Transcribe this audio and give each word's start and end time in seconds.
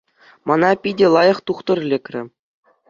Мана 0.47 0.69
питӗ 0.81 1.07
лайӑх 1.13 1.39
тухтӑр 1.45 1.77
лекрӗ. 1.89 2.21